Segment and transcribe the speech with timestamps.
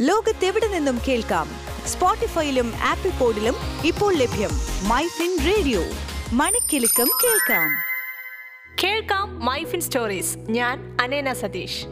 [0.00, 1.48] ലോകത്തെവിടെ നിന്നും കേൾക്കാം.
[1.86, 3.54] സ്പോട്ടിഫൈയിലും ആപ്പിൾ പോഡിലും
[3.84, 4.50] ഇപ്പോൾ ലഭ്യം
[4.88, 5.80] മൈ ഫിൻ റേഡിയോ.
[6.32, 7.70] മണിക്കെലക്കം കേൾക്കാം.
[8.84, 10.36] കേൾക്കാം മൈഫിൻ സ്റ്റോറീസ്.
[10.38, 11.86] ഞാൻ അനേന സതീഷ്.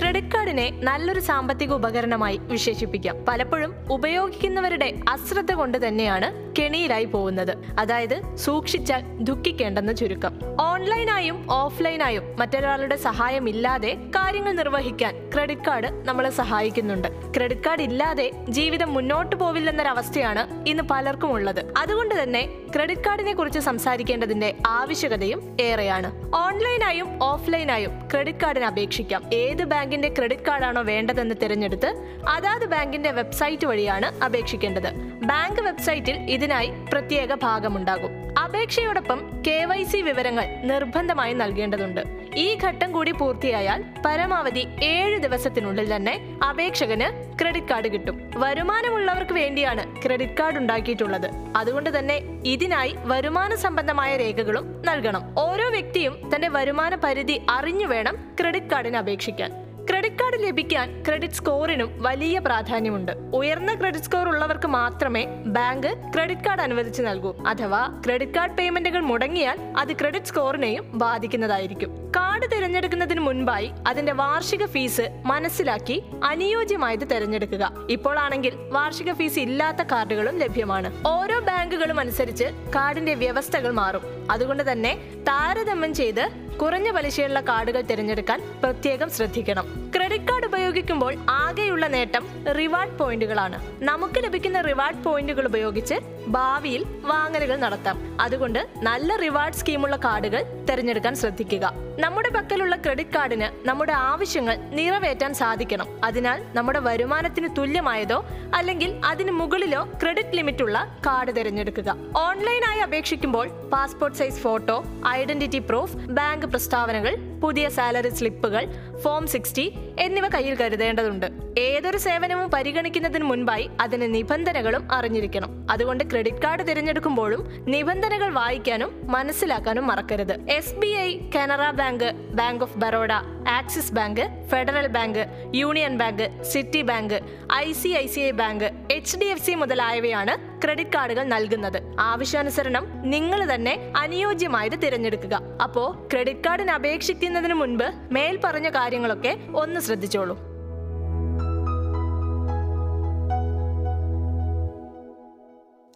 [0.00, 3.16] ക്രെഡിറ്റ് കാർഡിനെ നല്ലൊരു സാമ്പത്തിക ഉപകരണമായി വിശേഷിപ്പിക്കാം.
[3.28, 7.56] പലപ്പോഴും ഉപയോഗിക്കുന്നവരുടെ അശ്രദ്ധ കൊണ്ട് തന്നെയാണ് കെണിയിലായി പോകുന്നത്.
[7.78, 10.38] അതായത് സൂക്ഷിച്ചാൽ ദുഃഖിക്കേണ്ടെന്ന് ചുരുക്കം.
[10.60, 17.08] ഓൺലൈനായും ഓഫ്ലൈനായും മറ്റൊരാളുടെ സഹായമില്ലാതെ കാര്യങ്ങൾ നിർവഹിക്കാൻ ക്രെഡിറ്റ് കാർഡ് നമ്മളെ സഹായിക്കുന്നുണ്ട്.
[17.36, 24.56] ക്രെഡിറ്റ് കാർഡ് ഇല്ലാതെ ജീവിതം മുന്നോട്ട് പോവില്ലെന്നൊരവസ്ഥയാണ് ഇന്ന് പലർക്കും ഉള്ളത് അതുകൊണ്ട് തന്നെ ക്രെഡിറ്റ് കാർഡിനെ കുറിച്ച് സംസാരിക്കേണ്ടതിന്റെ
[24.66, 26.12] ആവശ്യകതയും ഏറെയാണ്.
[26.34, 29.22] ഓൺലൈനായും ഓഫ്ലൈനായും ക്രെഡിറ്റ് കാർഡിന് അപേക്ഷിക്കാം.
[29.34, 34.92] ഏത് ബാങ്കിന്റെ ക്രെഡിറ്റ് കാർഡാണോ വേണ്ടതെന്ന് തിരഞ്ഞെടുത്ത് അതാത് ബാങ്കിന്റെ വെബ്സൈറ്റ് വഴിയാണ് അപേക്ഷിക്കേണ്ടത്.
[35.22, 38.12] ബാങ്ക് വെബ്സൈറ്റിൽ ഇതിനായി പ്രത്യേക ഭാഗമുണ്ടാകും.
[38.38, 42.00] അപേക്ഷയോടൊപ്പം കെ വൈ സി വിവരങ്ങൾ നിർബന്ധമായി നൽകേണ്ടതുണ്ട്.
[42.36, 46.14] ഈ ഘട്ടം കൂടി പൂർത്തിയായാൽ പരമാവധി ഏഴ് ദിവസത്തിനുള്ളിൽ തന്നെ
[46.48, 48.30] അപേക്ഷകന് ക്രെഡിറ്റ് കാർഡ് കിട്ടും.
[48.36, 51.28] വരുമാനമുള്ളവർക്ക് വേണ്ടിയാണ് ക്രെഡിറ്റ് കാർഡ് ഉണ്ടാക്കിയിട്ടുള്ളത്.
[51.56, 55.22] അതുകൊണ്ട് തന്നെ ഇതിനായി വരുമാന സംബന്ധമായ രേഖകളും നൽകണം.
[55.38, 59.69] ഓരോ വ്യക്തിയും തന്റെ വരുമാന പരിധി അറിഞ്ഞു വേണം ക്രെഡിറ്റ് കാർഡിന് അപേക്ഷിക്കാൻ.
[59.88, 63.12] ക്രെഡിറ്റ് കാർഡ് ലഭിക്കാൻ ക്രെഡിറ്റ് സ്കോറിനും വലിയ പ്രാധാന്യമുണ്ട്.
[63.12, 67.34] ഉയർന്ന ക്രെഡിറ്റ് സ്കോർ ഉള്ളവർക്ക് മാത്രമേ ബാങ്ക് ക്രെഡിറ്റ് കാർഡ് അനുവദിച്ചു നൽകൂ.
[67.46, 72.12] അഥവാ ക്രെഡിറ്റ് കാർഡ് പേയ്മെന്റുകൾ മുടങ്ങിയാൽ അത് ക്രെഡിറ്റ് സ്കോറിനെയും ബാധിക്കുന്നതായിരിക്കും.
[72.16, 77.72] കാർഡ് തിരഞ്ഞെടുക്കുന്നതിന് മുൻപായി അതിന്റെ വാർഷിക ഫീസ് മനസ്സിലാക്കി അനുയോജ്യമായത് തിരഞ്ഞെടുക്കുക.
[77.90, 81.02] ഇപ്പോഴാണെങ്കിൽ വാർഷിക ഫീസ് ഇല്ലാത്ത കാർഡുകളും ലഭ്യമാണ്.
[81.06, 84.02] ഓരോ ബാങ്കുകളും അനുസരിച്ച് കാർഡിന്റെ വ്യവസ്ഥകൾ മാറും.
[84.30, 84.94] അതുകൊണ്ട് തന്നെ
[85.28, 89.66] താരതമ്യം ചെയ്ത് കുറഞ്ഞ പലിശയുള്ള കാർഡുകൾ തിരഞ്ഞെടുക്കാൻ പ്രത്യേകം ശ്രദ്ധിക്കണം.
[90.00, 93.84] ക്രെഡിറ്റ് കാർഡ് ഉപയോഗിക്കുമ്പോൾ ആകെയുള്ള നേട്ടം റിവാർഡ് പോയിന്റുകളാണ്.
[93.84, 95.94] നമുക്ക് ലഭിക്കുന്ന റിവാർഡ് പോയിന്റുകൾ ഉപയോഗിച്ച്
[96.28, 98.16] ഭാവിയിൽ വാങ്ങലുകൾ നടത്താം.
[98.20, 101.72] അതുകൊണ്ട് നല്ല റിവാർഡ് സ്കീമുള്ള കാർഡുകൾ തിരഞ്ഞെടുക്കാൻ ശ്രദ്ധിക്കുക.
[101.98, 106.04] നമ്മുടെ പക്കലുള്ള ക്രെഡിറ്റ് കാർഡിന് നമ്മുടെ ആവശ്യങ്ങൾ നിറവേറ്റാൻ സാധിക്കണം.
[106.04, 111.96] അതിനാൽ നമ്മുടെ വരുമാനത്തിന് തുല്യമായതോ അല്ലെങ്കിൽ അതിന് മുകളിലോ ക്രെഡിറ്റ് ലിമിറ്റ് ഉള്ള കാർഡ് തിരഞ്ഞെടുക്കുക.
[112.16, 118.66] ഓൺലൈനായി അപേക്ഷിക്കുമ്പോൾ passport size photo identity proof bank പ്രസ്താവനകൾ പുതിയ സാലറി സ്ലിപ്പുകൾ
[119.04, 121.26] ഫോം സിക്സ്റ്റി എന്നിവ കയ്യിൽ കരുതേണ്ടതുണ്ട്.
[121.58, 125.66] ഏതൊരു സേവനവും പരിഗണിക്കുന്നതിന് മുൻപായി അതിന് നിബന്ധനകളും അറിഞ്ഞിരിക്കണം.
[125.70, 130.50] അതുകൊണ്ട് ക്രെഡിറ്റ് കാർഡ് തിരഞ്ഞെടുക്കുമ്പോഴും നിബന്ധനകൾ വായിക്കാനും മനസ്സിലാക്കാനും മറക്കരുത്.
[130.50, 133.12] S B I Canara bank bank of Baroda
[133.48, 137.20] Axis bank federal bank union bank Citi bank
[137.54, 141.82] I C I C I bank H D F C മുതലായവയാണ് ക്രെഡിറ്റ് കാർഡുകൾ നൽകുന്നത്.
[142.00, 145.40] ആവശ്യാനുസരണം നിങ്ങൾ തന്നെ അനുയോജ്യമായത് തിരഞ്ഞെടുക്കുക.
[145.62, 150.50] അപ്പോ ക്രെഡിറ്റ് കാർഡിന് അപേക്ഷിക്കുന്നതിന് മുൻപ് മേൽ പറഞ്ഞ കാര്യങ്ങളൊക്കെ ഒന്ന് ശ്രദ്ധിച്ചോളൂ.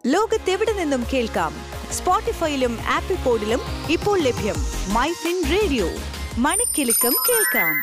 [0.06, 1.54] ലോകത്തെവിടെ നിന്നും കേൾക്കാം?
[1.92, 4.54] സ്പോട്ടിഫൈയിലും ആപ്പിൾ പോഡിലും ഇപ്പോൾ ലഭ്യം
[4.94, 5.86] മൈ ഫിൻ റേഡിയോ.
[6.38, 7.74] മണിക്കെലക്കം കേൾക്കാം